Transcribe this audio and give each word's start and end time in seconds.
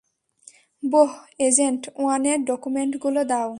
বোহ, 0.83 1.11
agent 1.39 1.81
ওয়ানের 1.95 2.39
ডকুমেন্টগুলো 2.45 3.21
দাও। 3.23 3.49